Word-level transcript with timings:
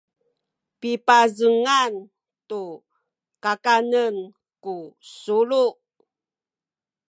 pipazengan 0.79 1.93
tu 2.49 2.63
kakanen 3.43 4.15
ku 4.63 4.75
sulu 5.21 5.65